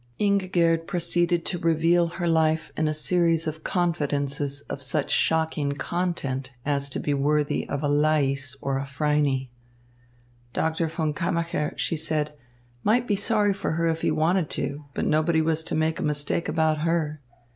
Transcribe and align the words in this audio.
Ingigerd 0.19 0.87
proceeded 0.87 1.45
to 1.45 1.59
reveal 1.59 2.07
her 2.07 2.27
life 2.27 2.71
in 2.75 2.87
a 2.87 2.91
series 2.91 3.45
of 3.45 3.63
confidences 3.63 4.61
of 4.61 4.81
such 4.81 5.11
shocking 5.11 5.73
content 5.73 6.53
as 6.65 6.89
to 6.89 6.99
be 6.99 7.13
worthy 7.13 7.69
of 7.69 7.83
a 7.83 7.87
Laïs 7.87 8.55
or 8.63 8.79
a 8.79 8.85
Phryne. 8.87 9.47
Doctor 10.53 10.87
von 10.87 11.13
Kammacher, 11.13 11.77
she 11.77 11.95
said, 11.95 12.33
might 12.83 13.07
be 13.07 13.15
sorry 13.15 13.53
for 13.53 13.73
her 13.73 13.87
if 13.89 14.01
he 14.01 14.09
wanted 14.09 14.49
to, 14.49 14.85
but 14.95 15.05
nobody 15.05 15.39
was 15.39 15.63
to 15.65 15.75
make 15.75 15.99
a 15.99 16.03
mistake 16.03 16.49
about 16.49 16.79
her. 16.79 17.21